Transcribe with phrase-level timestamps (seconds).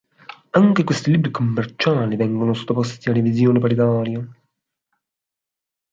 [0.53, 4.27] Anche questi libri commerciali vengono sottoposti a revisione paritaria.